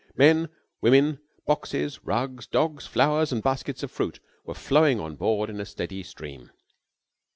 Men, 0.15 0.49
women, 0.81 1.19
boxes, 1.45 2.03
rugs, 2.03 2.47
dogs, 2.47 2.87
flowers 2.87 3.31
and 3.31 3.43
baskets 3.43 3.83
of 3.83 3.91
fruit 3.91 4.19
were 4.43 4.55
flowing 4.55 4.99
on 4.99 5.15
board 5.15 5.47
in 5.47 5.59
a 5.61 5.65
steady 5.67 6.01
stream. 6.01 6.49